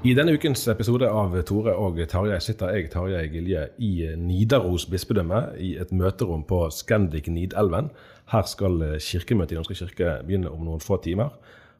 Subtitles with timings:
[0.00, 5.42] I denne ukens episode av Tore og Tarjei sitter jeg, Tarjei Gilje, i Nidaros bispedømme
[5.60, 7.90] i et møterom på Scandic Nidelven.
[8.32, 11.34] Her skal kirkemøtet i Norske kirke begynne om noen få timer.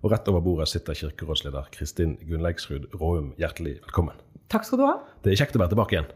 [0.05, 3.33] Og rett over bordet sitter kirkerådsleder Kristin Gunnleiksrud Råum.
[3.41, 4.21] Hjertelig velkommen.
[4.53, 4.95] Takk skal du ha.
[5.25, 6.13] Det er kjekt å være tilbake igjen.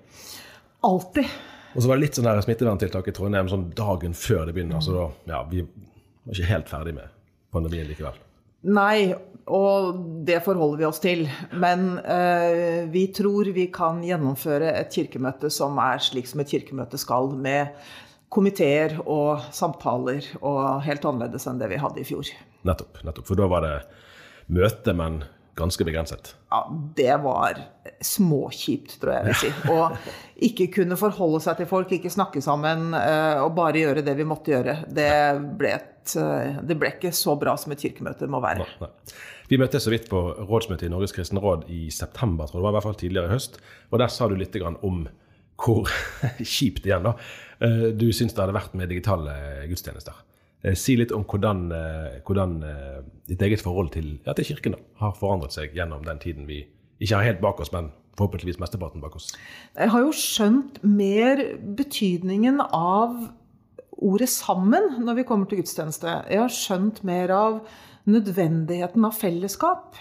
[0.85, 1.35] Alltid.
[1.73, 4.85] Og så var det litt sånn smitteverntiltak i Trondheim sånn dagen før det begynner.
[4.85, 7.17] Så da, ja, vi var ikke helt ferdig med
[7.57, 8.21] pandemien likevel.
[8.65, 9.15] Nei,
[9.45, 11.27] og det forholder vi oss til.
[11.53, 17.01] Men eh, vi tror vi kan gjennomføre et kirkemøte som er slik som et kirkemøte
[17.01, 17.75] skal, med
[18.35, 22.33] komiteer og samtaler, og helt annerledes enn det vi hadde i fjor.
[22.67, 23.05] Nettopp.
[23.05, 23.29] nettopp.
[23.29, 23.77] For da var det
[24.55, 25.23] møte, men
[25.55, 26.35] ganske begrenset.
[26.51, 26.65] Ja,
[26.97, 27.61] det var
[28.03, 29.53] småkjipt, tror jeg jeg vil si.
[29.75, 34.17] Å ikke kunne forholde seg til folk, ikke snakke sammen, eh, og bare gjøre det
[34.19, 34.81] vi måtte gjøre.
[34.91, 35.11] Det
[35.61, 38.67] ble, et, eh, det ble ikke så bra som et kirkemøte må være.
[38.81, 38.91] Nei.
[39.51, 42.67] Vi møttes så vidt på rådsmøtet i Norges kristne råd i september, tror jeg det
[42.67, 43.59] var, i hvert fall tidligere i høst.
[43.91, 45.03] Og der sa du litt om
[45.65, 45.91] hvor
[46.55, 47.17] kjipt igjen da,
[47.65, 49.35] eh, du syns det hadde vært med digitale
[49.71, 50.23] gudstjenester.
[50.81, 51.67] Si litt om hvordan,
[52.25, 52.55] hvordan
[53.29, 56.63] ditt eget forhold til, ja, til kirken da, har forandret seg gjennom den tiden vi
[57.05, 59.33] ikke har helt bak oss, men forhåpentligvis mesteparten bak oss.
[59.77, 61.43] Jeg har jo skjønt mer
[61.77, 63.17] betydningen av
[63.99, 66.25] ordet 'sammen' når vi kommer til gudstjeneste.
[66.31, 67.61] Jeg har skjønt mer av
[68.07, 69.97] nødvendigheten av fellesskap.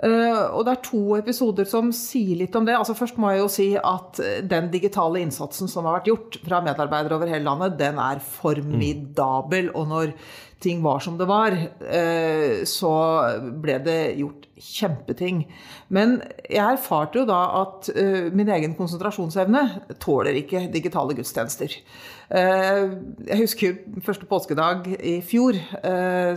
[0.00, 2.76] Og det er to episoder som sier litt om det.
[2.76, 6.62] Altså Først må jeg jo si at den digitale innsatsen som har vært gjort fra
[6.64, 9.68] medarbeidere over hele landet, den er formidabel.
[9.74, 10.14] Og når
[10.60, 11.56] ting var som det var,
[12.64, 12.94] så
[13.60, 15.42] ble det gjort kjempeting.
[15.88, 17.90] Men jeg erfarte jo da at
[18.36, 19.64] min egen konsentrasjonsevne
[20.02, 21.74] tåler ikke digitale gudstjenester.
[22.30, 25.56] Jeg husker første påskedag i fjor,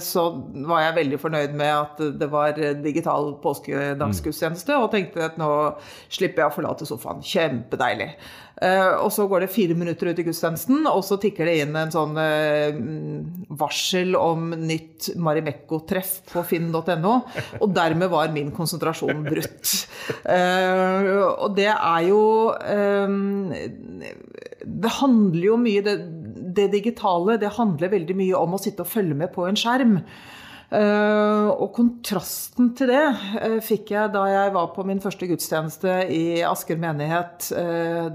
[0.01, 0.23] så
[0.65, 5.51] var jeg veldig fornøyd med at det var digital påskedagsgudstjeneste, og tenkte at nå
[6.07, 7.21] slipper jeg å forlate sofaen.
[7.21, 8.09] Kjempedeilig.
[8.61, 11.91] Og så går det fire minutter ut i gudstjenesten, og så tikker det inn en
[11.91, 12.13] sånn
[13.59, 17.15] varsel om nytt Marimekko-treff på finn.no.
[17.59, 19.73] Og dermed var min konsentrasjon brutt.
[20.29, 22.21] Og det er jo
[24.63, 25.97] Det handler jo mye det,
[26.55, 29.97] det digitale det handler veldig mye om å sitte og følge med på en skjerm.
[30.73, 36.79] Og kontrasten til det fikk jeg da jeg var på min første gudstjeneste i Asker
[36.81, 37.51] menighet,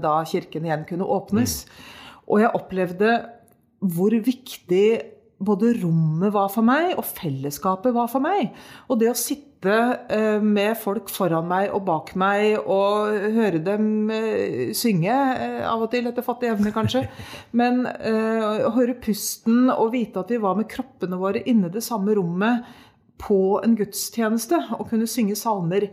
[0.03, 1.61] da kirken igjen kunne åpnes.
[2.27, 3.13] Og jeg opplevde
[3.79, 4.85] hvor viktig
[5.39, 8.51] både rommet var for meg, og fellesskapet var for meg.
[8.91, 9.49] Og det å sitte
[10.43, 14.11] med folk foran meg og bak meg og høre dem
[14.75, 15.15] synge,
[15.67, 17.05] av og til etter fattig evne kanskje,
[17.59, 22.15] men å høre pusten og vite at vi var med kroppene våre inne det samme
[22.19, 22.67] rommet
[23.19, 25.89] på en gudstjeneste, og kunne synge salmer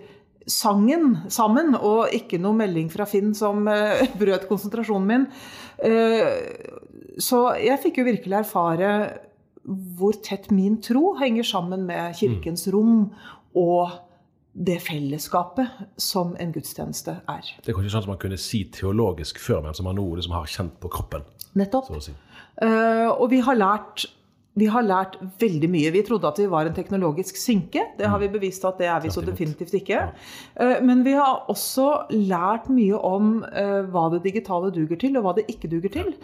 [0.47, 3.67] sangen sammen, og ikke noe melding fra Finn som
[4.21, 5.25] brøt konsentrasjonen min.
[7.19, 8.91] Så jeg fikk jo virkelig erfare
[9.67, 13.09] hvor tett min tro henger sammen med kirkens rom
[13.57, 13.97] og
[14.57, 15.69] det fellesskapet
[16.01, 17.49] som en gudstjeneste er.
[17.61, 20.37] Det er kanskje sånn som man kunne si teologisk før, men som man nå liksom
[20.37, 21.27] har kjent på kroppen.
[21.57, 21.91] Nettopp.
[22.01, 22.15] si.
[22.63, 24.07] Uh, og vi har lært
[24.57, 25.93] vi har lært veldig mye.
[25.93, 27.83] Vi trodde at vi var en teknologisk synke.
[27.99, 30.07] Det har vi bevist at det er vi så definitivt ikke.
[30.57, 35.27] Eh, Men vi har også lært mye om eh, hva det digitale duger til, og
[35.27, 36.15] hva det ikke duger til.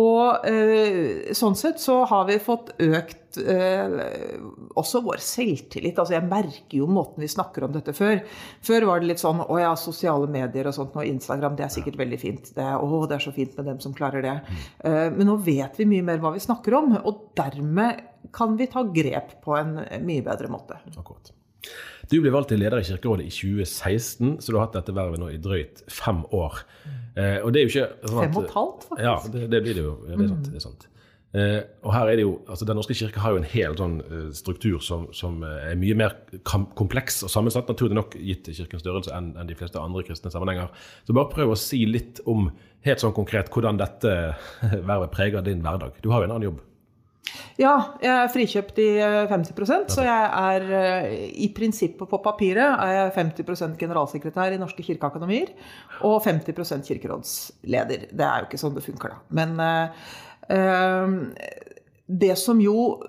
[0.00, 4.38] Og eh, sånn sett så har vi fått økt eh,
[4.78, 5.98] også vår selvtillit.
[5.98, 8.22] Altså jeg merker jo måten vi snakker om dette før.
[8.64, 11.74] Før var det litt sånn å ja, sosiale medier og sånt, og Instagram, det er
[11.76, 12.50] sikkert veldig fint.
[12.56, 14.36] Det å, det er så fint med dem som klarer det.
[14.84, 18.02] Eh, men nå vet vi mye mer hva vi snakker om, og dermed
[18.34, 19.76] kan vi ta grep på en
[20.06, 20.78] mye bedre måte.
[20.96, 21.32] Akkurat.
[22.10, 25.20] Du ble valgt til leder i Kirkerådet i 2016, så du har hatt dette vervet
[25.22, 26.58] nå i drøyt fem år.
[27.16, 29.04] Eh, og det er jo ikke sånn at- Fem og et halvt, faktisk.
[29.06, 29.94] Ja, det, det blir det jo.
[30.10, 30.50] Ja, det er sant.
[30.50, 30.84] Det er sant.
[31.34, 33.96] Eh, og her er det jo, altså Den norske kirke har jo en hel sånn
[34.04, 36.14] eh, struktur som, som eh, er mye mer
[36.78, 40.70] kompleks og sammensatt, naturlig nok gitt kirkens størrelse, enn enn de fleste andre kristne sammenhenger.
[41.08, 42.52] Så bare prøv å si litt om
[42.86, 44.14] helt sånn konkret hvordan dette
[44.90, 45.98] vervet preger din hverdag.
[46.04, 46.62] Du har jo en annen jobb.
[47.58, 51.12] Ja, jeg er frikjøpt i eh, 50% så jeg er eh,
[51.44, 55.52] i prinsippet på papiret er jeg 50% generalsekretær i Norske kirkeakademier
[56.02, 58.08] og 50% kirkerådsleder.
[58.10, 59.22] Det er jo ikke sånn det funker, da.
[59.38, 63.00] Men eh, eh, det som jo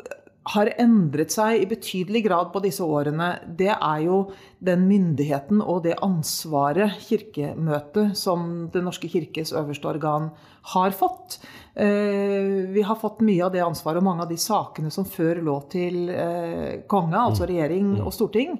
[0.53, 4.19] har endret seg i betydelig grad på disse årene, det er jo
[4.65, 10.29] den myndigheten og det ansvaret Kirkemøtet, som Den norske kirkes øverste organ,
[10.75, 11.39] har fått.
[11.75, 15.41] Eh, Vi har fått mye av det ansvaret og mange av de sakene som før
[15.41, 18.59] lå til eh, konge, altså regjering og storting.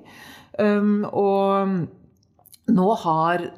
[0.58, 1.88] Um, Og
[2.72, 3.50] nå har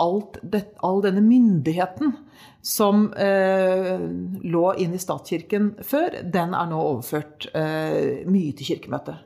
[0.00, 2.14] alt det, all denne myndigheten
[2.62, 4.00] som eh,
[4.42, 9.20] lå inn i statskirken før, den er nå overført eh, mye til Kirkemøtet.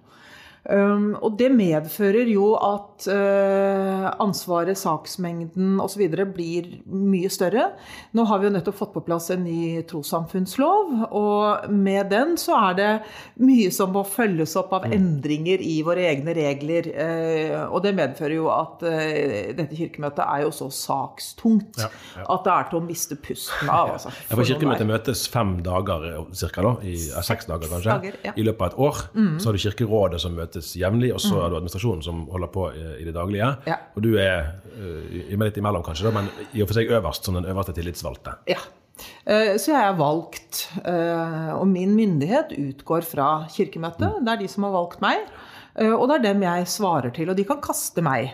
[0.65, 6.07] Og det medfører jo at eh, ansvaret, saksmengden osv.
[6.33, 7.67] blir mye større.
[8.17, 12.57] Nå har vi jo nettopp fått på plass en ny trossamfunnslov, og med den så
[12.71, 12.89] er det
[13.45, 16.89] mye som må følges opp av endringer i våre egne regler.
[16.95, 22.25] Eh, og det medfører jo at eh, dette kirkemøtet er jo så sakstungt Ja, ja.
[22.31, 23.95] at det er til å miste pusten av.
[23.99, 26.05] Altså, Ja, for for Kirkemøtet møtes fem dager
[26.37, 26.95] cirka, da, i,
[27.25, 28.33] seks dager kanskje, dager, ja.
[28.37, 29.01] i løpet av et år.
[29.41, 32.69] Så har du Kirkerådet som møtes jevnlig, og så har du administrasjonen som holder på
[32.75, 33.57] i, det daglige.
[33.67, 33.77] Ja.
[33.97, 37.45] Og du er uh, litt imellom, kanskje, men i og for seg øverst, som den
[37.51, 38.37] øverste tillitsvalgte.
[38.47, 38.61] Ja.
[39.27, 44.21] Eh, Så jeg er valgt, eh, og min myndighet utgår fra Kirkemøtet.
[44.23, 45.19] Det er de som har valgt meg.
[45.77, 48.31] eh, Og det er dem jeg svarer til, og de kan kaste meg.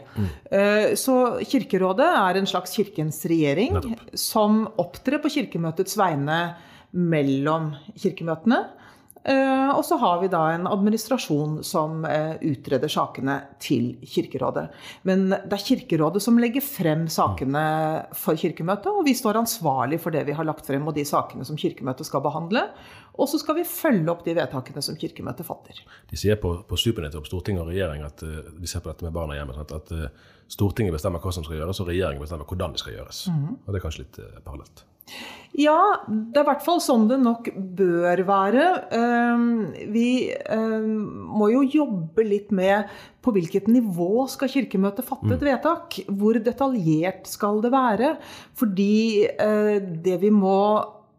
[0.53, 4.11] Eh, Så Kirkerådet er en slags kirkens regjering Nettopp.
[4.15, 6.55] som opptrer på Kirkemøtets vegne
[6.93, 8.61] mellom kirkemøtene.
[9.23, 14.67] Eh, Og så har vi da en administrasjon som eh, utreder sakene til Kirkerådet.
[15.09, 17.63] Men det er Kirkerådet som legger frem sakene
[18.17, 21.47] for Kirkemøtet, og vi står ansvarlig for det vi har lagt frem og de sakene
[21.49, 22.65] som Kirkemøtet skal behandle.
[23.21, 25.81] Og så skal vi følge opp de vedtakene som Kirkemøtet fatter.
[26.11, 29.05] De sier på, på supernettet om Stortinget og regjering at uh, de ser på dette
[29.05, 30.07] med barna hjemme, at uh,
[30.51, 33.27] Stortinget bestemmer hva som skal gjøres, og regjeringen bestemmer hvordan det skal gjøres.
[33.29, 34.87] Og det er kanskje litt parallelt.
[35.59, 37.49] Ja, det er i hvert fall sånn det nok
[37.79, 38.67] bør være.
[38.95, 39.49] Ehm,
[39.91, 40.93] Vi ehm,
[41.27, 42.87] må jo jobbe litt med
[43.21, 45.99] på hvilket nivå skal Kirkemøtet fatte et vedtak?
[46.07, 48.15] Hvor detaljert skal det være?
[48.55, 50.63] Fordi eh, det vi må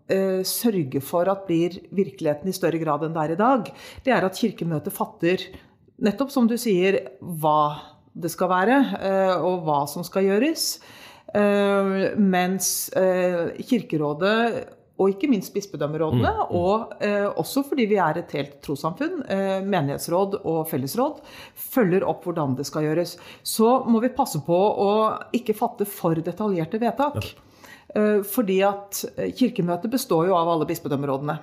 [0.07, 3.69] eh, sørge for at blir virkeligheten i større grad enn det er i dag,
[4.05, 5.43] det er at Kirkemøtet fatter,
[6.01, 7.75] nettopp som du sier, hva
[8.15, 10.79] det skal være, eh, og hva som skal gjøres.
[11.33, 18.33] Eh, mens eh, Kirkerådet, og ikke minst bispedømmerådene, og eh, også fordi vi er et
[18.37, 21.21] helt trossamfunn, eh, menighetsråd og fellesråd,
[21.73, 23.15] følger opp hvordan det skal gjøres.
[23.41, 24.91] Så må vi passe på å
[25.37, 27.31] ikke fatte for detaljerte vedtak.
[27.95, 31.39] Eh, fordi at eh, Kirkemøtet består jo av alle bispedømmerådene.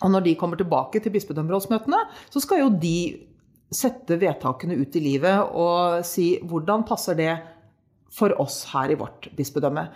[0.00, 2.00] Og når de kommer tilbake til bispedømmerådsmøtene,
[2.32, 2.96] så skal jo de
[3.70, 7.34] sette vedtakene ut i livet og si hvordan passer det
[8.10, 9.86] for oss her i vårt bispedømme.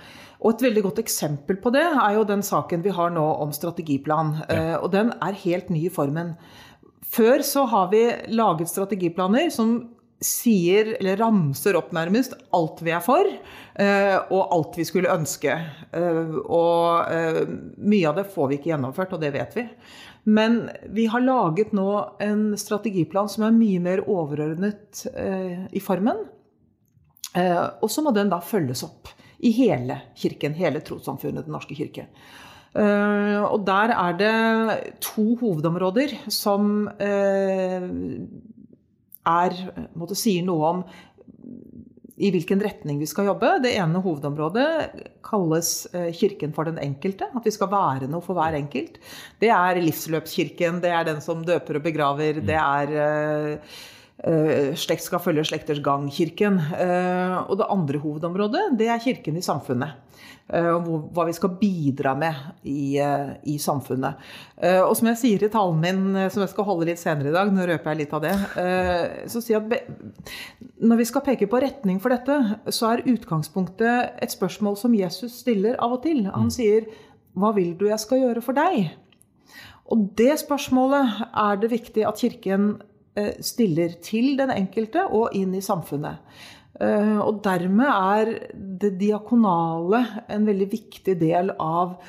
[0.45, 3.53] Og Et veldig godt eksempel på det er jo den saken vi har nå om
[3.53, 4.37] strategiplan.
[4.49, 4.79] Ja.
[4.79, 6.35] Og den er helt ny i formen.
[7.15, 8.05] Før så har vi
[8.35, 9.77] laget strategiplaner som
[10.25, 13.29] sier, eller ramser opp nærmest, alt vi er for,
[13.77, 15.53] eh, og alt vi skulle ønske.
[15.93, 17.43] Eh, Og eh,
[17.77, 19.67] mye av det får vi ikke gjennomført, og det vet vi.
[20.25, 21.89] Men vi har laget nå
[22.25, 26.25] en strategiplan som er mye mer overordnet eh, i formen.
[27.35, 29.11] Eh, Og så må den da følges opp
[29.45, 32.07] i hele kirken, hele trossamfunnet Den norske kirke.
[32.75, 37.89] Eh, Og der er det to hovedområder som eh,
[39.25, 39.59] er,
[39.97, 40.87] måtte, sier noe om
[42.15, 43.57] i hvilken retning vi skal jobbe.
[43.65, 44.67] Det ene hovedområdet
[45.27, 47.27] kalles Kirken for den enkelte.
[47.35, 49.01] At vi skal være noe for hver enkelt.
[49.43, 52.39] Det er livsløpskirken, det er den som døper og begraver.
[52.39, 53.75] Det er uh,
[54.81, 56.57] slekt skal følge slekters gang-kirken.
[56.73, 59.99] Uh, og det andre hovedområdet, det er kirken i samfunnet.
[60.49, 60.81] Uh,
[61.13, 62.39] hva vi skal bidra med
[62.69, 62.97] i,
[63.49, 64.21] i samfunnet.
[64.85, 66.03] og som jeg sier i talen min,
[66.33, 68.35] som jeg skal holde litt senere i dag, nå røper jeg litt av det,
[69.31, 70.33] så sier jeg at
[70.85, 75.41] når vi skal peke på retning for dette, så er utgangspunktet et spørsmål som Jesus
[75.43, 76.25] stiller av og til.
[76.29, 76.55] Han mm.
[76.55, 76.89] sier
[77.35, 78.93] 'Hva vil du jeg skal gjøre for deg?'
[79.93, 82.94] Og det spørsmålet er det viktig at Kirken Eh,
[83.45, 86.23] stiller til den enkelte og inn i samfunnet.
[86.83, 92.01] Eh, og dermed er det diakonale en veldig viktig del av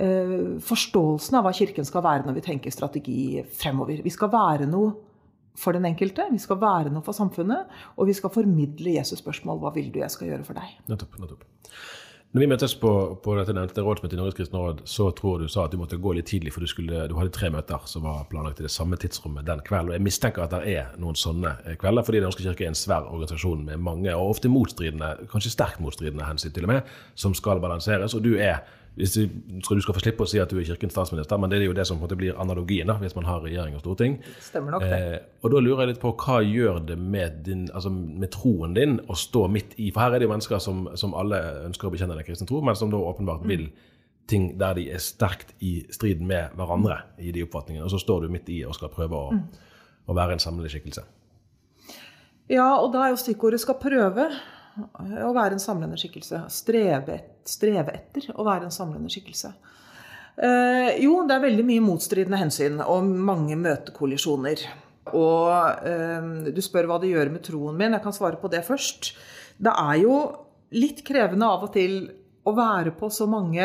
[0.00, 4.00] eh, forståelsen av hva Kirken skal være når vi tenker strategi fremover.
[4.04, 4.94] Vi skal være noe
[5.56, 9.60] for den enkelte, vi skal være noe for samfunnet, og vi skal formidle Jesus' spørsmål
[9.60, 11.44] 'Hva vil du jeg skal gjøre for deg?' Nettopp, nettopp.
[12.36, 12.90] Når vi møttes på,
[13.24, 15.96] på dette nevnte rådsmøtet i Norges kristne råd, så tror du sa at du måtte
[15.96, 18.72] gå litt tidlig, for du, skulle, du hadde tre møter som var planlagt i det
[18.74, 19.94] samme tidsrommet den kvelden.
[19.94, 22.74] Og jeg mistenker at det er noen sånne eh, kvelder, fordi Den norske kirke er
[22.74, 26.92] en svær organisasjon med mange, og ofte motstridende, kanskje sterkt motstridende hensyn til og med,
[27.16, 28.12] som skal balanseres.
[28.12, 28.60] Og du er
[28.96, 29.26] hvis du,
[29.64, 31.66] tror du skal få slippe å si at du er kirkens statsminister, men det er
[31.66, 34.16] jo det som blir analogien da, hvis man har regjering og storting.
[34.40, 35.00] Stemmer nok det.
[35.00, 38.72] Eh, og da lurer jeg litt på hva gjør det med, din, altså med, troen
[38.76, 41.90] din å stå midt i For her er det jo mennesker som, som alle ønsker
[41.90, 43.68] å bekjenne den kristne tro, men som da åpenbart vil
[44.26, 47.84] ting der de er sterkt i strid med hverandre i de oppfatningene.
[47.84, 49.44] Og så står du midt i og skal prøve å, mm.
[50.08, 51.04] å være en samlende skikkelse.
[52.48, 54.30] Ja, og da er jo stikkordet 'skal prøve'
[54.76, 56.42] å være en samlende skikkelse.
[56.52, 59.52] Streve, streve, etter å være en samlende skikkelse.
[60.36, 64.66] Eh, jo, det er veldig mye motstridende hensyn og mange møtekollisjoner.
[65.16, 67.96] Og eh, du spør hva det gjør med troen min.
[67.96, 69.14] Jeg kan svare på det først.
[69.56, 70.20] Det er jo
[70.76, 71.98] litt krevende av og til
[72.46, 73.64] å være på så mange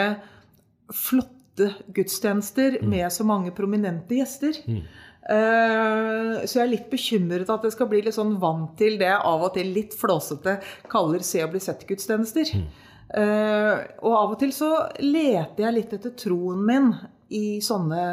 [0.91, 2.89] flotte gudstjenester mm.
[2.89, 4.57] med så mange prominente gjester.
[4.65, 4.85] Mm.
[5.31, 9.09] Eh, så jeg er litt bekymret at det skal bli litt sånn vant til det
[9.09, 10.57] jeg av og til litt flåsete
[10.91, 12.55] kaller se og bli sett-gudstjenester.
[12.57, 12.69] Mm.
[13.11, 14.69] Og av og til så
[15.03, 16.93] leter jeg litt etter troen min
[17.31, 18.03] i sånne,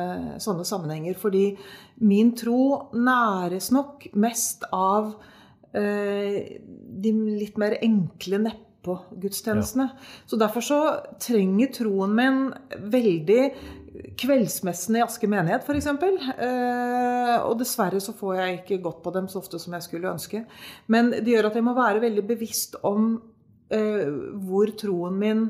[0.43, 1.19] sånne sammenhenger.
[1.19, 1.51] Fordi
[2.07, 5.13] min tro næres nok mest av
[5.77, 6.59] eh,
[7.03, 9.89] de litt mer enkle neppå-gudstjenestene.
[9.91, 10.25] Ja.
[10.31, 10.81] Så derfor så
[11.23, 12.41] trenger troen min
[12.95, 13.43] veldig
[14.19, 15.89] kveldsmessene i Aske menighet, f.eks.
[15.89, 20.13] Eh, og dessverre så får jeg ikke gått på dem så ofte som jeg skulle
[20.13, 20.45] ønske.
[20.93, 23.11] Men det gjør at jeg må være veldig bevisst om
[23.75, 24.07] eh,
[24.45, 25.49] hvor troen min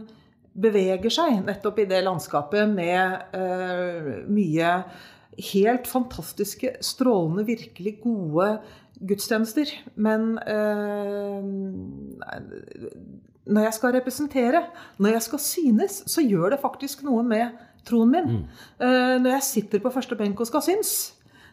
[0.58, 4.72] beveger seg, nettopp i det landskapet med eh, mye
[5.52, 8.50] helt fantastiske, strålende, virkelig gode
[8.98, 9.70] gudstjenester.
[9.94, 11.46] Men eh,
[13.48, 14.62] når jeg skal representere,
[14.98, 18.34] når jeg skal synes, så gjør det faktisk noe med troen min.
[18.38, 18.42] Mm.
[18.80, 20.92] Uh, når jeg sitter på første benk og skal synes.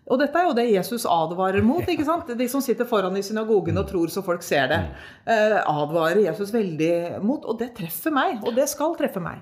[0.06, 1.88] Og dette er jo det Jesus advarer mot.
[1.90, 2.30] ikke sant?
[2.38, 4.82] De som sitter foran i synagogen og tror så folk ser det,
[5.26, 7.46] uh, advarer Jesus veldig mot.
[7.46, 8.44] Og det treffer meg.
[8.46, 9.42] Og det skal treffe meg.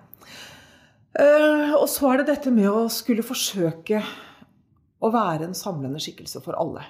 [1.14, 4.00] Uh, og så er det dette med å skulle forsøke
[5.04, 6.86] å være en samlende skikkelse for alle.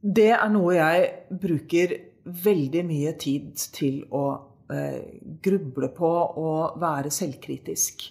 [0.00, 1.08] Det er noe jeg
[1.40, 1.96] bruker
[2.44, 4.24] veldig mye tid til å
[5.42, 6.10] gruble på
[6.40, 8.04] og være selvkritisk.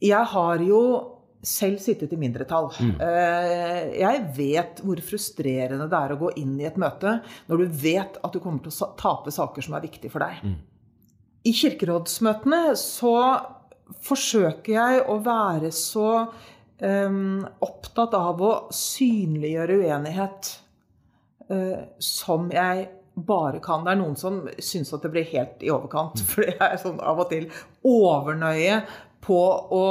[0.00, 0.82] Jeg har jo
[1.42, 2.68] selv sittet i mindretall.
[2.80, 2.92] Mm.
[3.00, 7.78] Eh, jeg vet hvor frustrerende det er å gå inn i et møte når du
[7.86, 10.42] vet at du kommer til å tape saker som er viktige for deg.
[10.44, 10.58] Mm.
[11.48, 13.16] I kirkerådsmøtene så
[14.04, 20.50] forsøker jeg å være så um, opptatt av å synliggjøre uenighet
[21.48, 22.90] uh, som jeg
[23.20, 23.84] bare kan.
[23.84, 26.20] Det er noen som syns at det blir helt i overkant.
[26.20, 26.28] Mm.
[26.34, 27.48] For jeg er sånn av og til
[27.88, 28.82] overnøye
[29.24, 29.40] på
[29.76, 29.84] å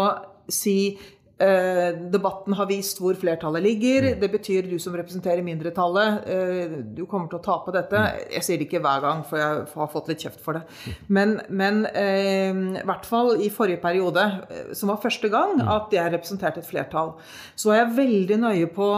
[0.50, 0.98] si
[1.40, 4.08] eh, debatten har vist hvor flertallet ligger.
[4.08, 4.20] Mm.
[4.22, 7.96] Det betyr du som representerer mindretallet, eh, du kommer til å tape dette.
[8.00, 8.24] Mm.
[8.36, 10.64] Jeg sier det ikke hver gang, for jeg har fått litt kjeft for det.
[11.08, 15.68] Men, men eh, i hvert fall i forrige periode, eh, som var første gang mm.
[15.76, 17.16] at jeg representerte et flertall,
[17.60, 18.90] så er jeg veldig nøye på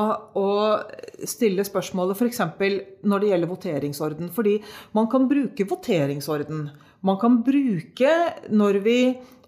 [0.42, 0.48] å
[1.28, 2.42] stille spørsmålet f.eks.
[3.06, 4.32] når det gjelder voteringsorden.
[4.34, 4.58] Fordi
[4.98, 6.66] man kan bruke voteringsorden.
[7.06, 8.12] Man kan bruke
[8.54, 8.98] når vi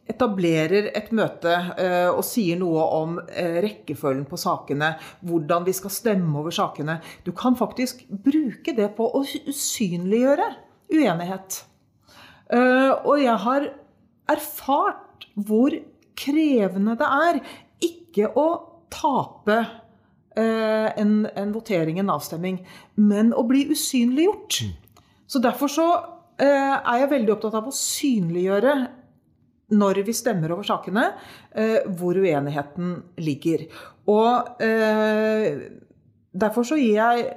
[0.09, 4.93] etablerer et møte uh, og sier noe om uh, rekkefølgen på sakene,
[5.23, 6.97] hvordan vi skal stemme over sakene.
[7.23, 10.49] Du kan faktisk bruke det på å usynliggjøre
[10.93, 11.63] uenighet.
[12.51, 13.69] Uh, og jeg har
[14.29, 15.73] erfart hvor
[16.19, 17.39] krevende det er
[17.83, 18.47] ikke å
[18.93, 19.57] tape
[20.37, 22.59] eh, en, en votering, en avstemning,
[22.95, 24.59] men å bli usynliggjort.
[25.27, 25.87] Så derfor så
[26.37, 28.75] eh, er jeg veldig opptatt av å synliggjøre
[29.73, 31.09] når vi stemmer over sakene,
[31.55, 33.65] eh, hvor uenigheten ligger.
[34.11, 35.65] Og eh,
[36.33, 37.33] derfor så gir jeg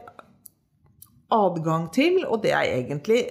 [1.33, 3.25] adgang til, og det er egentlig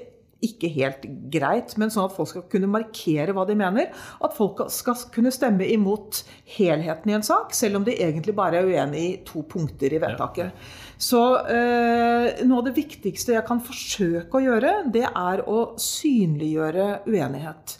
[0.45, 3.91] ikke helt greit, men sånn at folk skal kunne markere hva de mener.
[4.23, 6.21] At folk skal kunne stemme imot
[6.57, 10.01] helheten i en sak, selv om de egentlig bare er uenig i to punkter i
[10.01, 10.67] vedtaket.
[11.01, 16.91] Så eh, noe av det viktigste jeg kan forsøke å gjøre, det er å synliggjøre
[17.09, 17.79] uenighet.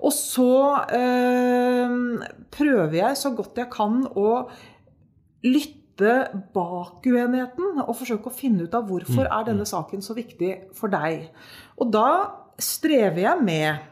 [0.00, 0.52] Og så
[0.96, 1.94] eh,
[2.54, 4.30] prøver jeg så godt jeg kan å
[5.44, 6.14] lytte
[6.54, 10.92] bak uenigheten og forsøke å finne ut av hvorfor er denne saken så viktig for
[10.92, 11.28] deg.
[11.76, 12.08] Og da
[12.60, 13.86] strever jeg med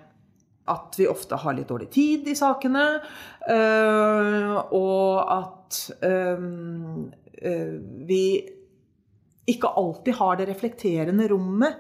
[0.68, 2.84] at vi ofte har litt dårlig tid i sakene,
[3.48, 6.44] øh, og at øh,
[7.42, 7.76] øh,
[8.08, 8.22] vi
[9.48, 11.78] ikke alltid har det reflekterende rommet.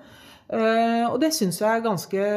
[0.48, 2.28] Uh, og det syns jeg er ganske,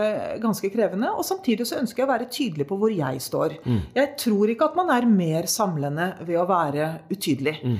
[0.44, 1.13] ganske, krevende.
[1.15, 3.56] Og samtidig så ønsker jeg å være tydelig på hvor jeg står.
[3.63, 3.80] Mm.
[3.96, 7.56] Jeg tror ikke at man er mer samlende ved å være utydelig.
[7.63, 7.77] Mm.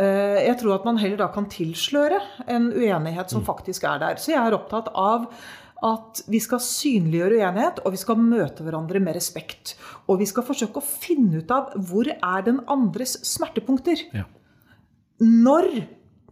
[0.00, 3.48] Uh, jeg tror at man heller da kan tilsløre en uenighet som mm.
[3.48, 4.20] faktisk er der.
[4.20, 5.30] Så jeg er opptatt av
[5.80, 9.78] at vi skal synliggjøre uenighet, og vi skal møte hverandre med respekt.
[10.12, 14.04] Og vi skal forsøke å finne ut av hvor er den andres smertepunkter.
[14.12, 14.26] Ja.
[15.24, 15.70] Når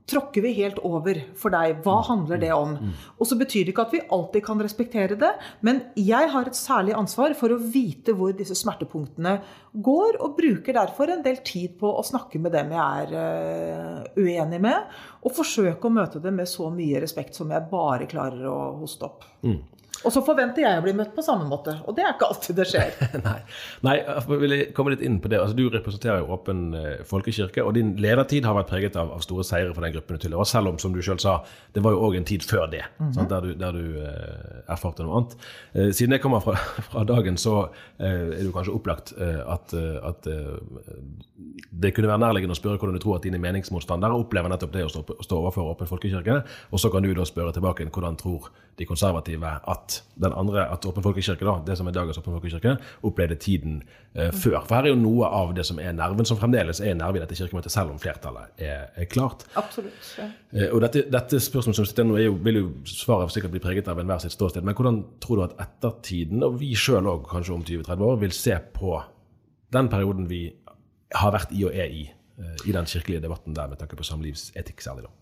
[0.09, 1.83] tråkker vi helt over for deg?
[1.85, 2.07] Hva mm.
[2.09, 2.75] handler det om?
[2.79, 2.93] Mm.
[3.19, 5.33] Og så betyr det ikke at vi alltid kan respektere det,
[5.67, 9.39] men jeg har et særlig ansvar for å vite hvor disse smertepunktene
[9.73, 14.09] går, og bruker derfor en del tid på å snakke med dem jeg er uh,
[14.19, 18.47] uenig med, og forsøke å møte det med så mye respekt som jeg bare klarer
[18.49, 19.27] å hoste opp.
[19.43, 19.61] Mm.
[20.07, 21.73] Og så forventer jeg å bli møtt på samme måte.
[21.91, 22.93] Og det er ikke alltid det skjer.
[23.25, 23.39] Nei.
[23.87, 25.41] Nei, jeg vil komme litt inn på det.
[25.43, 29.25] Altså, du representerer jo Åpen eh, folkekirke, og din ledertid har vært preget av, av
[29.25, 30.49] store seire for den gruppen du tilhører.
[30.49, 31.41] Selv om, som du sjøl sa,
[31.75, 33.29] det var jo òg en tid før det, mm -hmm.
[33.33, 35.37] der du, der du eh, erfarte noe annet.
[35.75, 36.55] Eh, siden jeg kommer fra,
[36.91, 40.27] fra dagen, så eh, er det kanskje opplagt at, at
[41.71, 44.85] det kunne være nærliggende å spørre hvordan du tror at dine meningsmotstandere opplever nettopp det
[44.85, 46.43] å stå, stå overfor Åpen folkekirke.
[46.73, 50.87] Og så kan du da spørre tilbake hvordan tror de konservative at den andre, at
[50.87, 53.81] Åpen folkekirke, da, det som er dagens Åpen folkekirke, opplevde tiden
[54.15, 54.61] eh, før.
[54.67, 57.23] For her er jo noe av det som er nerven, som fremdeles er nerve i
[57.25, 59.47] dette kirkemøtet, selv om flertallet er, er klart.
[59.59, 60.13] Absolutt.
[60.19, 60.29] Ja.
[60.53, 63.91] Eh, og dette, dette, spørsmålet som sitter nå, jo, vil jo svaret sikkert bli preget
[63.91, 64.67] av enhver sitt ståsted.
[64.67, 68.37] Men hvordan tror du at ettertiden, og vi sjøl òg kanskje om 20-30 år, vil
[68.37, 69.01] se på
[69.75, 70.47] den perioden vi
[71.17, 72.07] har vært i og er i,
[72.67, 75.15] i den kirkelige debatten der, med tanke på samlivsetikk særlig, da?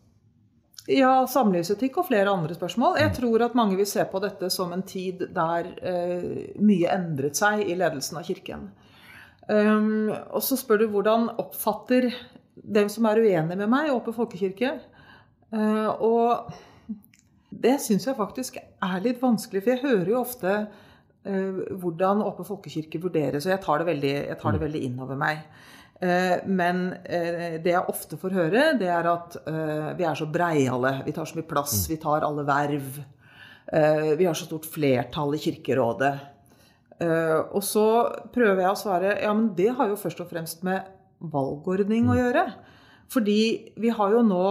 [0.86, 3.00] Ja, samlivsetikk og flere andre spørsmål.
[3.00, 6.26] Jeg tror at mange vil se på dette som en tid der eh,
[6.62, 8.68] mye endret seg i ledelsen av Kirken.
[9.46, 12.08] Um, og så spør du hvordan oppfatter
[12.54, 14.72] dem som er uenige med meg, Åpen folkekirke.
[15.54, 16.54] Uh, og
[17.50, 22.46] det syns jeg faktisk er litt vanskelig, for jeg hører jo ofte uh, hvordan Åpen
[22.46, 24.66] folkekirke vurderes, og jeg tar det veldig, jeg tar det mm.
[24.68, 25.42] veldig innover meg.
[26.00, 30.28] Eh, men eh, det jeg ofte får høre, det er at eh, vi er så
[30.28, 30.98] breiale.
[31.06, 31.76] Vi tar så mye plass.
[31.84, 31.90] Mm.
[31.94, 33.04] Vi tar alle verv.
[33.66, 36.12] Vi har så stort flertall i Kirkerådet.
[37.02, 37.86] Og så
[38.30, 40.86] prøver jeg å svare ja, men det har jo først og fremst med
[41.18, 42.20] valgordning å mm.
[42.20, 42.44] gjøre.
[43.10, 43.40] Fordi
[43.82, 44.44] vi har jo nå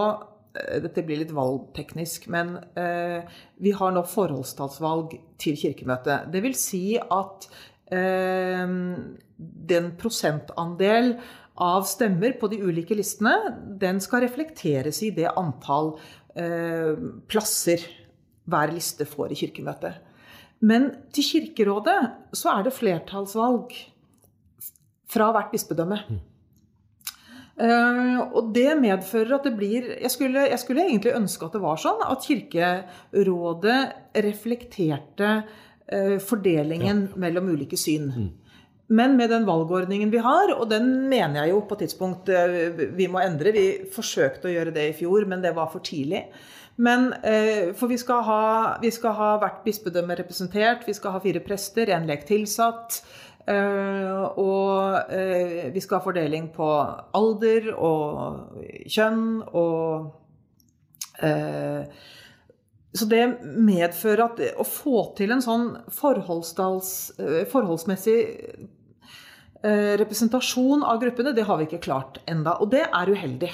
[0.56, 3.24] dette blir litt valgteknisk, men eh,
[3.60, 6.30] vi har nå forholdstallsvalg til Kirkemøtet.
[6.32, 7.48] Det vil si at
[7.90, 11.12] den prosentandel
[11.56, 13.36] av stemmer på de ulike listene,
[13.80, 15.94] den skal reflekteres i det antall
[16.36, 16.98] eh,
[17.32, 17.84] plasser
[18.46, 20.02] hver liste får i Kirkemøtet.
[20.66, 22.00] Men til Kirkerådet
[22.36, 23.76] så er det flertallsvalg
[25.12, 26.00] fra hvert bispedømme.
[26.10, 26.24] Mm.
[27.56, 31.62] Uh, og det medfører at det blir jeg skulle, jeg skulle, egentlig ønske at det
[31.64, 33.78] var sånn at Kirkerådet
[34.26, 35.30] reflekterte
[36.26, 37.20] fordelingen ja.
[37.22, 38.08] mellom ulike syn.
[38.10, 38.30] Mm.
[38.88, 43.08] Men med den valgordningen vi har, og den mener jeg jo på tidspunkt eh, vi
[43.10, 46.28] må endre Vi forsøkte å gjøre det i fjor, men det var for tidlig.
[46.78, 48.42] Men, eh, for vi skal, ha,
[48.82, 50.86] vi skal ha hvert bispedømme representert.
[50.86, 53.02] Vi skal ha fire prester, en lek tilsatt.
[53.46, 55.10] Eh, og
[55.74, 56.70] vi skal ha fordeling på
[57.18, 60.12] alder og kjønn og
[62.96, 68.20] så det medfører at å få til en sånn forholdsmessig
[69.66, 73.50] Eh, representasjon av gruppene, det har vi ikke klart enda, Og det er uheldig.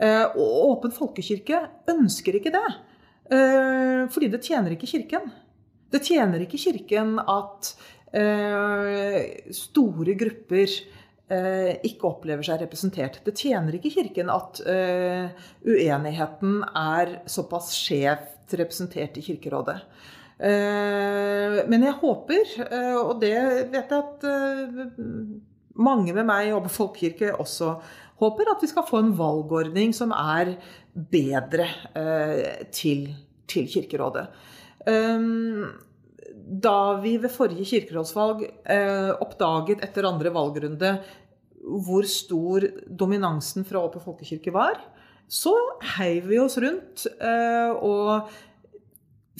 [0.00, 1.58] Eh, og Åpen folkekirke
[1.92, 2.70] ønsker ikke det.
[3.28, 5.28] Eh, fordi det tjener ikke Kirken.
[5.92, 7.74] Det tjener ikke Kirken at
[9.56, 10.68] store grupper
[11.32, 13.22] eh, ikke opplever seg representert.
[13.24, 15.32] Det tjener ikke Kirken at eh,
[15.64, 17.70] uenigheten er såpass
[18.42, 19.80] skjevt representert i Kirkerådet.
[20.38, 23.34] Eh, men jeg håper, eh, og det
[23.70, 24.96] vet jeg at eh,
[25.76, 27.80] mange med meg jobber folkekirke også
[28.18, 30.56] håper, at vi skal få en valgordning som er
[30.94, 31.66] bedre
[32.70, 33.08] til,
[33.48, 34.26] til Kirkerådet.
[36.62, 38.44] Da vi ved forrige kirkerådsvalg
[39.24, 40.92] oppdaget etter andre valgrunde
[41.62, 44.76] hvor stor dominansen fra Åpen folkekirke var,
[45.32, 45.52] så
[45.96, 48.28] heiv vi oss rundt eh, og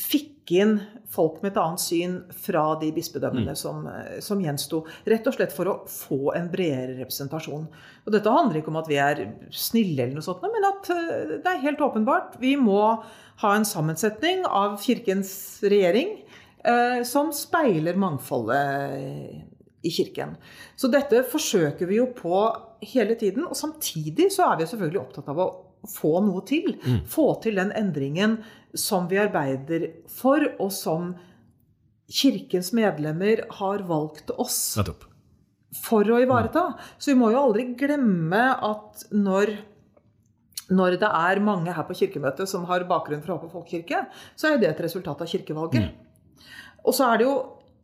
[0.01, 0.79] fikk inn
[1.13, 3.59] folk med et annet syn fra de bispedømmene mm.
[3.59, 3.85] som,
[4.25, 4.83] som gjensto.
[5.09, 7.67] Rett og slett for å få en bredere representasjon.
[8.07, 9.21] Og dette handler ikke om at vi er
[9.53, 12.39] snille, eller noe sånt, men at eh, det er helt åpenbart.
[12.43, 12.81] Vi må
[13.43, 16.17] ha en sammensetning av Kirkens regjering
[16.65, 20.37] eh, som speiler mangfoldet i Kirken.
[20.79, 22.47] Så dette forsøker vi jo på
[22.95, 23.45] hele tiden.
[23.49, 25.51] Og samtidig så er vi selvfølgelig opptatt av å
[25.89, 26.77] få noe til.
[26.83, 27.03] Mm.
[27.11, 28.39] Få til den endringen
[28.79, 31.13] som vi arbeider for, og som
[32.13, 34.77] Kirkens medlemmer har valgt oss
[35.81, 36.73] for å ivareta.
[36.99, 39.55] Så vi må jo aldri glemme at når
[40.73, 44.07] når det er mange her på kirkemøtet som har bakgrunn fra Håpe folkekirke,
[44.39, 45.91] så er det et resultat av kirkevalget.
[45.91, 46.47] Mm.
[46.87, 47.35] Og så er det jo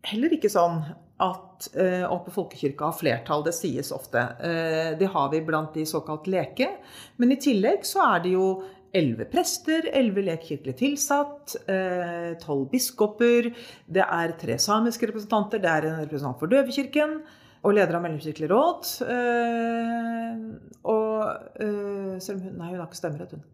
[0.09, 0.79] heller ikke sånn
[1.19, 3.45] at eh, Åpe folkekirke har flertall.
[3.47, 4.23] Det sies ofte.
[4.45, 6.71] Eh, det har vi blant de såkalt leke.
[7.17, 8.51] Men i tillegg så er det jo
[8.97, 13.51] elleve prester, elleve lekkirkelig tilsatt, eh, tolv biskoper,
[13.85, 17.19] det er tre samiske representanter, det er en representant for Døvekirken
[17.67, 18.89] og leder av Mellomkirkelig råd.
[19.11, 20.41] Eh,
[20.89, 23.45] og eh, selv om hun Nei, hun har ikke stemmerett, hun.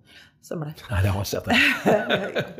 [0.44, 0.82] Stemmer det.
[0.90, 1.54] Nei, det har jeg det.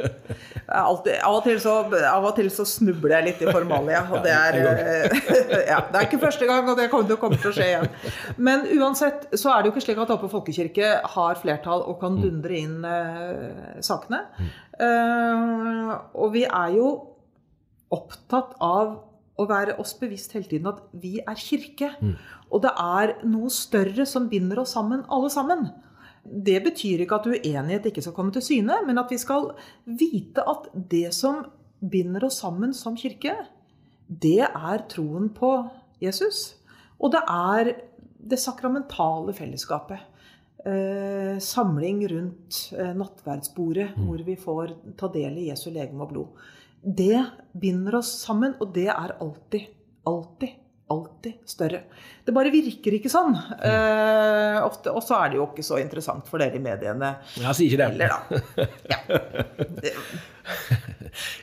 [0.74, 1.74] Av, og til så,
[2.08, 4.00] av og til så snubler jeg litt i formalia.
[4.08, 4.56] Og det er,
[5.68, 7.90] ja, det er ikke første gang, og det kommer, det kommer til å skje igjen.
[8.40, 12.16] Men uansett så er det jo ikke slik at Åpen folkekirke har flertall og kan
[12.16, 12.22] mm.
[12.24, 14.22] dundre inn uh, sakene.
[14.80, 16.88] Uh, og vi er jo
[17.92, 18.96] opptatt av
[19.34, 21.90] å være oss bevisst hele tiden at vi er kirke.
[22.00, 22.14] Mm.
[22.54, 25.66] Og det er noe større som binder oss sammen, alle sammen.
[26.24, 29.50] Det betyr ikke at uenighet ikke skal komme til syne, men at vi skal
[29.84, 31.42] vite at det som
[31.84, 33.34] binder oss sammen som kirke,
[34.08, 35.52] det er troen på
[36.00, 36.54] Jesus.
[37.00, 37.74] Og det er
[38.24, 40.10] det sakramentale fellesskapet.
[40.64, 44.04] Eh, samling rundt eh, nattverdsbordet, mm.
[44.06, 46.46] hvor vi får ta del i Jesu legeme og blod.
[46.84, 47.24] Det
[47.56, 49.72] binder oss sammen, og det er alltid,
[50.06, 51.80] alltid alltid større.
[52.24, 53.34] Det bare virker ikke sånn.
[53.34, 57.54] Eh, ofte, og så er det jo ikke så interessant for dere i mediene ja,
[57.56, 57.88] si ikke det.
[57.94, 58.10] Eller.
[58.90, 58.98] Ja.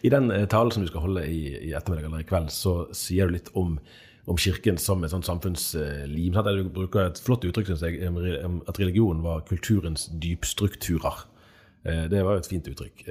[0.05, 2.73] I den eh, talen som du skal holde i, i ettermiddag eller i kveld, så
[2.97, 3.69] sier du litt om,
[4.29, 6.37] om Kirken som et sånt samfunnslim.
[6.37, 11.15] Du bruker et flott uttrykk, syns jeg, at religion var kulturens dypstrukturer.
[11.83, 13.05] Eh, det var jo et fint uttrykk.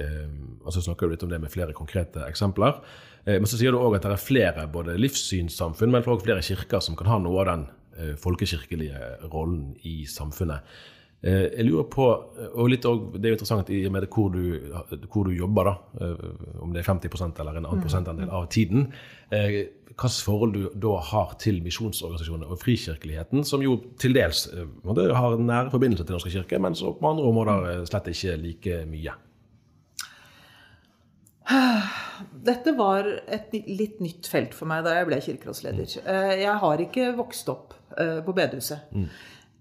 [0.63, 2.79] Og så snakker du litt om det med flere konkrete eksempler.
[3.25, 6.45] Eh, men så sier du òg at det er flere både livssynssamfunn, men også flere
[6.45, 10.65] kirker som kan ha noe av den eh, folkekirkelige rollen i samfunnet.
[11.21, 12.07] Eh, jeg lurer på,
[12.49, 14.41] og litt også, Det er jo interessant i og med hvor du,
[15.05, 16.05] hvor du jobber, da,
[16.59, 18.87] om det er 50% eller en annen prosentandel av tiden.
[19.29, 25.69] Hvilket forhold du da har til misjonsorganisasjonene og frikirkeligheten, som jo til dels har nære
[25.69, 29.13] forbindelser til Den norske kirke, men som på andre områder slett ikke like mye.
[32.31, 35.97] Dette var et litt nytt felt for meg da jeg ble kirkerådsleder.
[36.05, 38.91] Eh, jeg har ikke vokst opp eh, på bedehuset.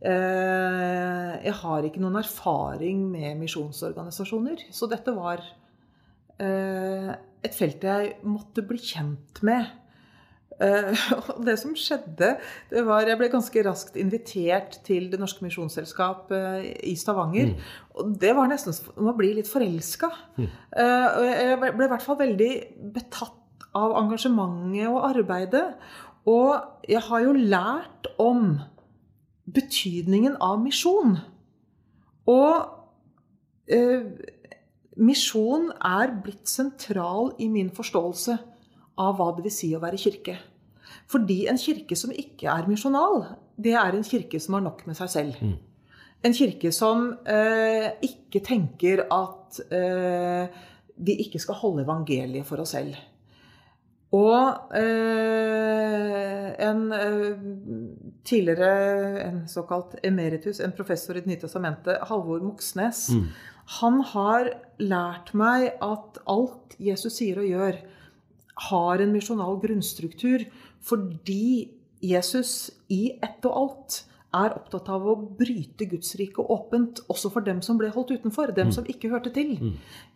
[0.01, 4.69] Eh, jeg har ikke noen erfaring med misjonsorganisasjoner.
[4.73, 5.45] Så dette var
[6.41, 9.67] et felt jeg måtte bli kjent med
[10.61, 10.93] Uh,
[11.33, 12.35] og det som skjedde,
[12.69, 16.33] det var Jeg ble ganske raskt invitert til Det Norske Misjonsselskap
[16.85, 17.55] i Stavanger.
[17.55, 17.71] Mm.
[17.97, 20.11] Og det var nesten som å bli litt forelska.
[20.37, 20.51] Mm.
[20.77, 22.53] Jeg ble i hvert fall veldig
[22.93, 25.65] betatt av engasjementet og arbeidet.
[26.29, 28.59] Og jeg har jo lært om
[29.55, 31.17] betydningen av misjon.
[32.31, 32.77] Og
[35.01, 38.37] misjon er blitt sentral i min forståelse
[39.01, 40.37] av hva det vil si å være kirke.
[41.11, 43.25] Fordi en kirke som ikke er misjonal,
[43.61, 45.43] det er en kirke som har nok med seg selv.
[45.43, 45.57] Mm.
[46.27, 50.61] En kirke som eh, ikke tenker at eh,
[51.01, 52.99] vi ikke skal holde evangeliet for oss selv.
[54.17, 57.37] Og eh, en eh,
[58.27, 63.29] tidligere en såkalt emeritus, en professor i Det nye testamentet, Halvor Moxnes, mm.
[63.79, 64.51] han har
[64.83, 67.81] lært meg at alt Jesus sier og gjør,
[68.71, 70.43] har en misjonal grunnstruktur
[70.85, 71.71] fordi
[72.05, 74.03] Jesus i ett og alt
[74.37, 78.53] er opptatt av å bryte Guds rike åpent, også for dem som ble holdt utenfor,
[78.55, 79.57] dem som ikke hørte til.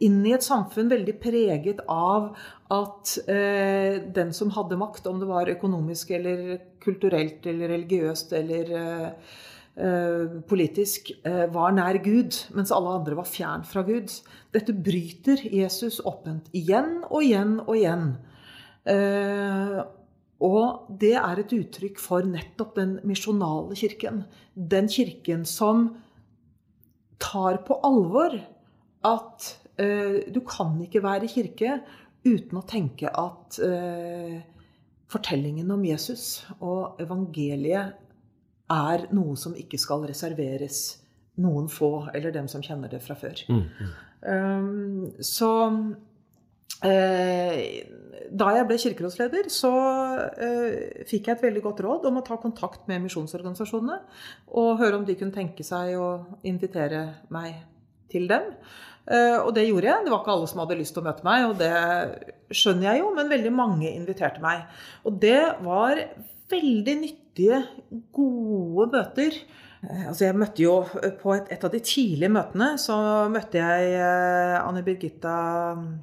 [0.06, 2.36] Inn i et samfunn veldig preget av
[2.74, 8.70] at eh, den som hadde makt, om det var økonomisk eller kulturelt eller religiøst eller
[8.78, 9.34] eh,
[9.76, 14.14] eh, politisk, eh, var nær Gud, mens alle andre var fjern fra Gud.
[14.54, 18.08] Dette bryter Jesus åpent igjen og igjen og igjen.
[18.84, 19.82] Eh,
[20.44, 24.24] og det er et uttrykk for nettopp den misjonale kirken.
[24.54, 25.86] Den kirken som
[27.22, 28.36] tar på alvor
[29.08, 31.78] at eh, du kan ikke være kirke
[32.24, 34.40] uten å tenke at eh,
[35.12, 38.00] fortellingen om Jesus og evangeliet
[38.74, 40.82] er noe som ikke skal reserveres
[41.44, 43.40] noen få, eller dem som kjenner det fra før.
[44.24, 45.50] Um, så
[46.86, 47.84] eh,
[48.34, 52.38] da jeg ble kirkerådsleder, så uh, fikk jeg et veldig godt råd om å ta
[52.42, 54.00] kontakt med misjonsorganisasjonene
[54.58, 56.08] og høre om de kunne tenke seg å
[56.46, 57.62] invitere meg
[58.10, 58.50] til dem.
[59.04, 60.04] Uh, og det gjorde jeg.
[60.06, 61.74] Det var ikke alle som hadde lyst til å møte meg, og det
[62.54, 64.64] skjønner jeg jo, men veldig mange inviterte meg.
[65.06, 66.00] Og det var
[66.50, 67.60] veldig nyttige,
[68.14, 69.38] gode møter.
[69.84, 70.74] Eh, Altså jeg møtte jo
[71.20, 72.94] På et, et av de tidlige møtene så
[73.28, 73.96] møtte jeg
[74.60, 75.34] Anne Birgitta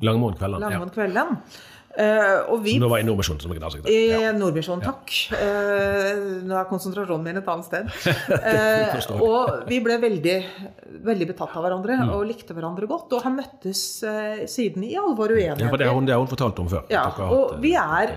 [0.06, 0.62] Langmoen Kvelland.
[0.62, 0.68] Ja.
[0.68, 1.40] Langmoen Kvelland.
[1.98, 4.32] Eh, og vi Som nå var i Nordmisjonen, som i Ja.
[4.32, 5.12] Nordmisjonen, takk.
[5.36, 7.92] Uh, nå er konsentrasjonen min et annet sted.
[8.32, 10.38] Uh, og vi ble veldig,
[11.04, 12.10] veldig betatt av hverandre Mm.
[12.16, 13.12] og likte hverandre godt.
[13.12, 13.82] Og har møttes
[14.48, 15.66] siden i all vår uenigheter.
[15.66, 16.86] Ja, for det har hun, det har hun fortalt om før.
[16.90, 18.16] Ja, hatt, og vi er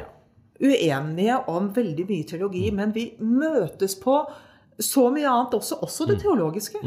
[0.62, 2.76] uenige om veldig mye teologi, Mm.
[2.76, 4.20] men vi møtes på
[4.80, 6.08] så mye annet også, også Mm.
[6.08, 6.80] det teologiske.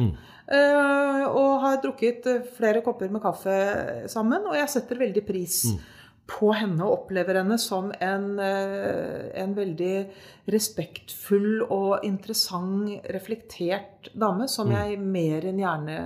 [0.50, 2.24] Eh, og har drukket
[2.56, 5.80] flere kopper med kaffe sammen, og jeg setter veldig pris Mm.
[6.28, 10.08] På henne og opplever henne som en, eh, en veldig
[10.52, 14.50] respektfull og interessant, reflektert dame Mm.
[14.50, 15.98] som jeg mer enn gjerne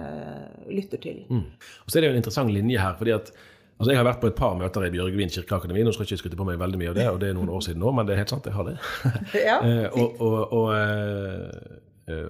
[0.69, 1.23] lytter til.
[1.31, 2.93] Og så er det jo en interessant linje her.
[2.97, 3.31] fordi at
[3.79, 5.84] altså Jeg har vært på et par møter i Bjørgvin kirkeakademi.
[5.84, 7.49] Nå skal jeg ikke skryte på meg veldig mye av det, og det er noen
[7.49, 8.77] år siden nå, men det er helt sant, jeg har det.
[9.34, 12.29] Ja, Eh, og, og, og eh, eh,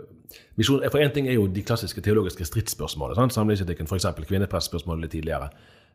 [0.58, 3.16] misjon, For én ting er jo de klassiske teologiske stridsspørsmålene.
[3.16, 3.34] sant?
[3.34, 4.06] Samlingsetikken, f.eks.
[4.28, 5.50] kvinnepressspørsmålet litt tidligere.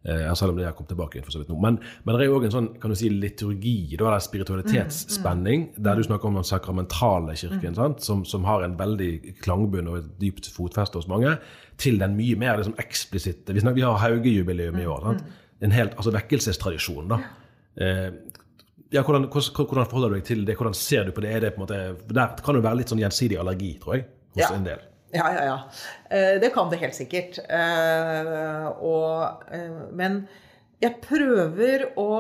[0.06, 1.56] Eh, selv om det har kommet tilbake for så vidt nå.
[1.59, 5.64] Men, men det er jo òg en sånn kan du si, liturgi, da, eller spiritualitetsspenning,
[5.82, 8.04] der du snakker om den sakramentale kirken, sant?
[8.06, 9.11] Som, som har en veldig
[9.42, 11.35] klangbunn og et dypt fotfeste hos mange,
[11.82, 15.09] til den mye mer liksom, eksplisitte Vi, snakker, vi har Hauge-jubileum i år.
[15.11, 15.26] sant?
[15.66, 17.11] En helt, altså vekkelsestradisjon.
[17.11, 17.20] da.
[17.82, 18.11] Eh,
[18.94, 20.54] ja, hvordan, hvordan, forholder du deg til det?
[20.56, 21.40] Hvordan ser du på det?
[21.42, 24.06] Det på måte, der kan det være litt sånn gjensidig allergi, tror jeg,
[24.37, 24.54] hos Ja.
[24.54, 24.85] en del.
[25.16, 25.57] Ja, ja, ja.
[26.11, 27.38] Eh, Det kan det helt sikkert.
[27.48, 30.26] Eh, Og, eh, men
[30.83, 32.11] jeg prøver å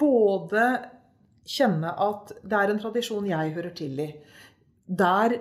[0.00, 0.64] både
[1.50, 4.10] kjenne at det er en tradisjon jeg hører til i.
[4.86, 5.38] Der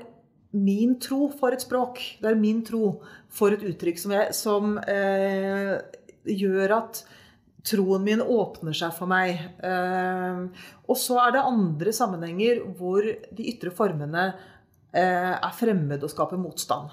[0.56, 2.96] min tro for et språk, det er min tro
[3.30, 5.76] for et uttrykk som, jeg, som eh,
[6.26, 7.04] gjør at
[7.70, 9.44] troen min åpner seg for meg.
[9.62, 10.40] Eh,
[10.88, 14.30] og så er det andre sammenhenger hvor de ytre formene
[14.94, 16.90] er fremmed og skaper motstand.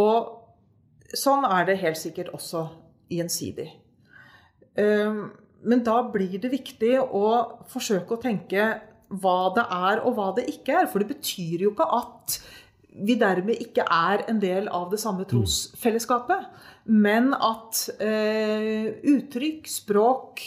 [0.00, 2.66] Og sånn er det helt sikkert også
[3.12, 3.68] gjensidig.
[4.76, 5.22] Eh,
[5.66, 7.26] men da blir det viktig å
[7.72, 8.68] forsøke å tenke
[9.06, 10.88] hva det er og hva det ikke er.
[10.90, 12.38] For det betyr jo ikke at
[13.06, 16.46] vi dermed ikke er en del av det samme trosfellesskapet.
[16.86, 20.44] Men at eh, uttrykk, språk,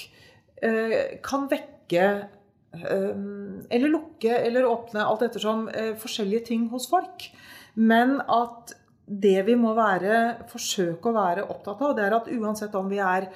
[0.64, 2.28] eh, kan vekke eh,
[2.74, 7.30] eller lukke eller åpne, alt ettersom, eh, forskjellige ting hos folk.
[7.76, 8.76] Men at
[9.10, 13.00] det vi må være, forsøke å være opptatt av, det er at uansett om vi
[13.02, 13.30] er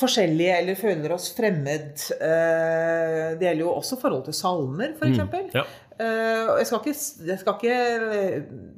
[0.00, 5.20] forskjellige eller føler oss fremmed eh, Det gjelder jo også forhold til salmer, f.eks.
[5.20, 5.64] Mm, ja.
[5.94, 6.94] Eh, og jeg, skal ikke,
[7.28, 7.74] jeg skal ikke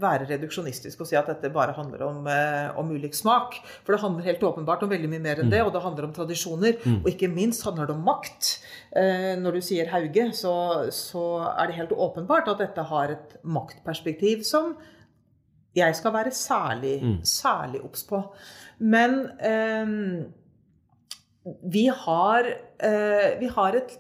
[0.02, 3.57] være reduksjonistisk og si at dette bare handler om, uh, om ulik smak.
[3.87, 5.62] For det handler helt åpenbart om veldig mye mer enn det.
[5.64, 6.83] Og det handler om tradisjoner.
[6.98, 8.52] Og ikke minst handler det om makt.
[8.90, 10.57] Uh, når du sier Hauge, så,
[10.92, 11.24] så
[11.55, 14.76] er det helt åpenbart at dette har et maktperspektiv som
[15.76, 18.22] jeg skal være særlig, særlig obs på.
[18.79, 19.87] Men eh,
[21.72, 22.48] vi, har,
[22.83, 23.98] eh, vi har et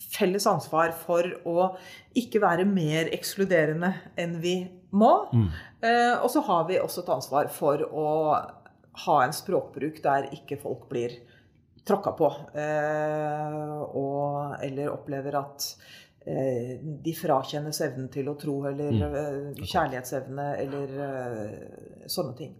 [0.00, 1.68] felles ansvar for å
[2.18, 4.56] ikke være mer ekskluderende enn vi
[4.94, 5.14] må.
[5.82, 8.08] Eh, og så har vi også et ansvar for å
[9.04, 11.16] ha en språkbruk der ikke folk blir
[11.84, 12.30] tråkka på.
[12.54, 15.66] Eh, og, eller opplever at
[16.26, 22.54] eh, de frakjennes evnen til å tro, eller eh, kjærlighetsevne, eller eh, sånne ting.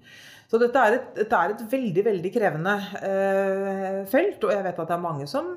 [0.51, 4.83] Så dette er et, dette er et veldig, veldig krevende eh, felt, og jeg vet
[4.83, 5.55] at det er mange som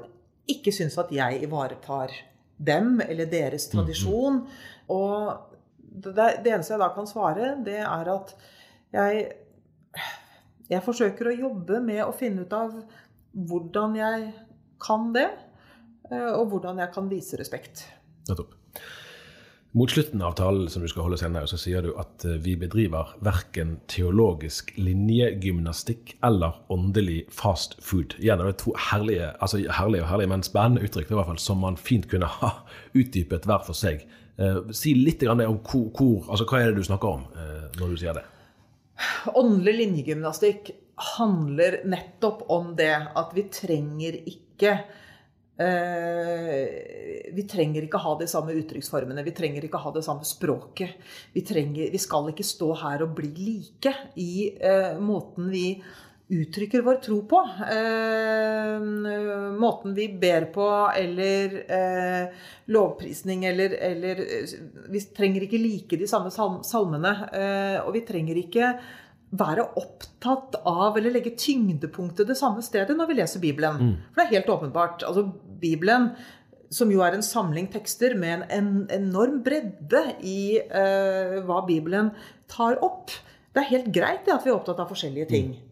[0.52, 2.14] ikke syns at jeg ivaretar
[2.58, 4.42] dem eller deres tradisjon.
[4.94, 8.34] Og det, det eneste jeg da kan svare, det er at
[8.96, 9.26] jeg,
[10.72, 12.76] jeg forsøker å jobbe med å finne ut av
[13.38, 14.30] hvordan jeg
[14.82, 15.28] kan det,
[16.12, 17.86] eh, og hvordan jeg kan vise respekt.
[18.30, 18.56] Nettopp.
[19.78, 22.56] Mot slutten av talen som du skal holde senere, så sier du at eh, vi
[22.58, 28.16] bedriver verken teologisk linjegymnastikk eller åndelig fast food.
[28.18, 32.08] Igjen er to herlige, altså herlige herlige, men spennende uttrykk hvert fall, som man fint
[32.10, 32.52] kunne ha
[32.98, 34.02] utdypet hver for seg.
[34.42, 37.94] Eh, si litt om hvor, hvor, altså hva er det du snakker om eh, når
[37.94, 38.26] du sier det?
[39.38, 40.74] Åndelig linjegymnastikk
[41.20, 44.80] handler nettopp om det at vi trenger ikke
[45.58, 50.98] Vi trenger ikke ha de samme uttrykksformene, vi trenger ikke ha det samme språket.
[51.34, 55.66] Vi, trenger, vi skal ikke stå her og bli like i eh, måten vi
[56.28, 57.40] uttrykker vår tro på.
[57.72, 58.82] Eh,
[59.60, 60.68] måten vi ber på,
[60.98, 62.28] eller eh,
[62.66, 64.56] lovprisning, eller, eller eh,
[64.90, 66.32] Vi trenger ikke like de samme
[66.64, 67.14] salmene.
[67.32, 68.74] Eh, og vi trenger ikke
[69.36, 73.80] være opptatt av eller legge tyngdepunktet det samme stedet når vi leser Bibelen.
[73.80, 73.94] Mm.
[74.12, 75.04] For det er helt åpenbart.
[75.04, 75.26] Altså,
[75.60, 76.12] Bibelen,
[76.72, 82.12] som jo er en samling tekster med en, enorm bredde i uh, hva Bibelen
[82.52, 83.12] tar opp
[83.52, 85.56] Det er helt greit det at vi er opptatt av forskjellige ting.
[85.56, 85.64] Mm.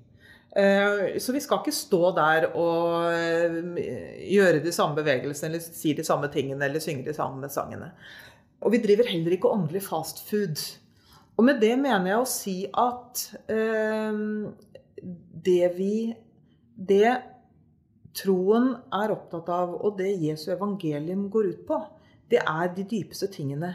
[0.56, 3.82] Uh, så vi skal ikke stå der og uh,
[4.26, 7.92] gjøre de samme bevegelsene eller si de samme tingene eller synge de samme sangene.
[8.66, 10.58] Og vi driver heller ikke åndelig fast food.
[11.36, 14.20] Og med det mener jeg å si at eh,
[15.46, 15.96] det vi
[16.76, 17.12] Det
[18.16, 21.78] troen er opptatt av, og det Jesu evangelium går ut på,
[22.32, 23.74] det er de dypeste tingene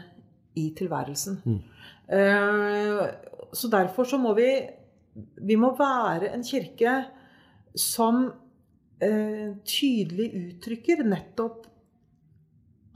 [0.57, 1.39] i tilværelsen.
[1.45, 1.59] Mm.
[2.17, 3.01] Eh,
[3.53, 4.51] så derfor så må vi
[5.43, 6.93] Vi må være en kirke
[7.75, 8.23] som
[9.01, 11.67] eh, tydelig uttrykker nettopp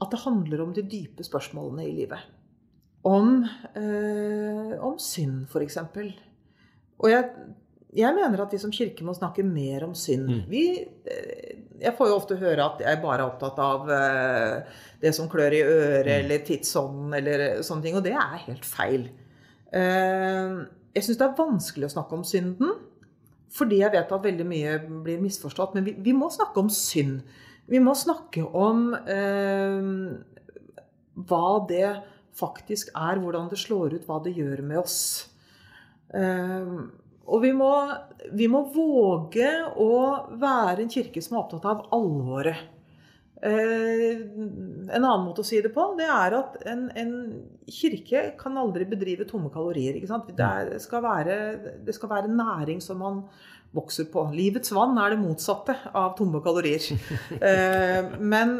[0.00, 2.35] at det handler om de dype spørsmålene i livet
[3.06, 3.44] om,
[3.78, 5.78] eh, om synd, f.eks.
[6.96, 7.28] Og jeg,
[7.96, 10.26] jeg, mener at vi som kirke må snakke mer om synd.
[10.30, 10.40] Mm.
[10.50, 10.64] Vi,
[11.12, 15.30] eh, jeg får jo ofte høre at jeg bare er opptatt av eh, det som
[15.30, 16.18] klør i øret, mm.
[16.18, 17.98] eller tidsånden, eller sånne ting.
[17.98, 19.08] Og det er helt feil.
[19.70, 20.60] Eh,
[20.96, 22.76] jeg syns det er vanskelig å snakke om synden.
[23.56, 25.76] Fordi jeg vet at veldig mye blir misforstått.
[25.76, 27.20] Men vi, vi må snakke om synd.
[27.70, 29.86] Vi må snakke om eh,
[31.26, 31.88] hva det
[32.36, 35.00] faktisk er, hvordan det slår ut, hva det gjør med oss.
[36.14, 36.86] Ehm,
[37.26, 37.72] og vi må,
[38.38, 39.50] vi må våge
[39.82, 39.92] å
[40.38, 42.72] være en kirke som er opptatt av alvoret.
[43.44, 47.12] Ehm, en annen måte å si det på, det er at en, en
[47.68, 49.98] kirke kan aldri bedrive tomme kalorier.
[49.98, 51.36] Det, skal være,
[51.84, 53.24] det, skal være, næring som man
[53.76, 54.28] vokser på.
[54.32, 56.86] Livets vann er det motsatte av tomme kalorier.
[57.40, 58.56] Ehm, men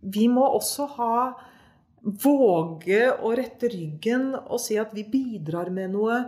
[0.00, 1.14] vi må også ha
[2.00, 6.22] Våge å rette ryggen og si at vi bidrar med noe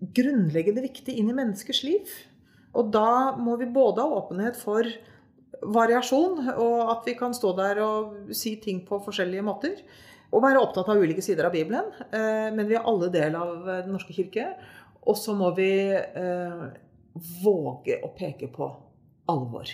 [0.00, 2.14] grunnleggende viktig inn i menneskers liv.
[2.72, 4.88] Og da må vi både ha åpenhet for
[5.60, 9.76] variasjon, og at vi kan stå der og si ting på forskjellige måter.
[10.32, 11.92] Og være opptatt av ulike sider av Bibelen.
[12.08, 14.48] Eh, men vi er alle del av Den norske kirke.
[15.06, 16.64] Og så må vi eh,
[17.44, 18.72] våge å peke på
[19.32, 19.70] alvor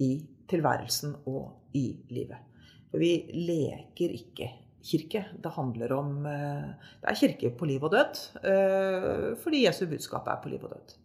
[0.00, 0.12] i
[0.50, 2.49] tilværelsen og i livet.
[2.90, 4.48] For vi leker ikke
[4.84, 5.24] kirke.
[5.42, 6.72] Det handler om eh,
[7.02, 8.24] Det er kirke på liv og død.
[8.42, 10.96] Eh, fordi Jesu budskap er på liv og død.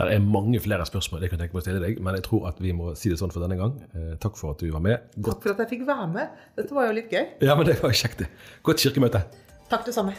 [0.00, 2.46] Det er mange flere spørsmål jeg kan tenke meg å stille deg, men jeg tror
[2.48, 3.76] at vi må si det sånn for denne gang.
[3.92, 5.10] Eh, takk for at du var med.
[5.18, 5.42] Godt.
[5.42, 6.42] Takk for at jeg fikk være med.
[6.56, 7.24] Dette var jo litt gøy.
[7.44, 8.30] Ja, men det var kjekt, det.
[8.64, 9.26] Godt kirkemøte.
[9.68, 10.16] Takk det samme.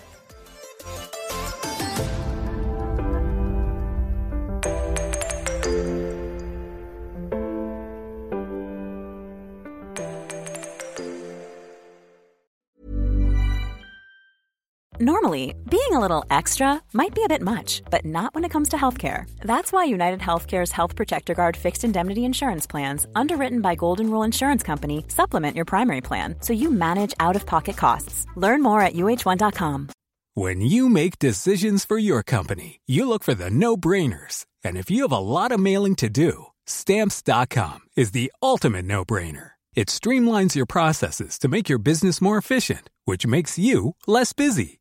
[15.02, 18.70] Normally, being a little extra might be a bit much, but not when it comes
[18.70, 19.28] to healthcare.
[19.42, 24.22] That's why United Healthcare's Health Protector Guard fixed indemnity insurance plans, underwritten by Golden Rule
[24.22, 28.28] Insurance Company, supplement your primary plan so you manage out of pocket costs.
[28.36, 29.90] Learn more at uh1.com.
[30.36, 34.46] When you make decisions for your company, you look for the no brainers.
[34.64, 39.04] And if you have a lot of mailing to do, stamps.com is the ultimate no
[39.04, 39.54] brainer.
[39.74, 44.81] It streamlines your processes to make your business more efficient, which makes you less busy.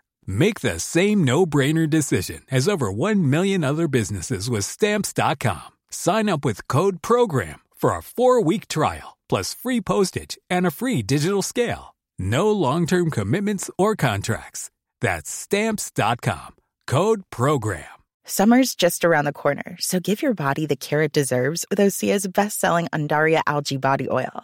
[0.25, 5.69] Make the same no-brainer decision as over 1 million other businesses with stamps.com.
[5.89, 11.01] Sign up with code program for a 4-week trial plus free postage and a free
[11.01, 11.95] digital scale.
[12.19, 14.69] No long-term commitments or contracts.
[14.99, 16.55] That's stamps.com.
[16.85, 17.85] Code program.
[18.25, 22.27] Summer's just around the corner, so give your body the care it deserves with Osea's
[22.27, 24.43] best-selling Andaria algae body oil.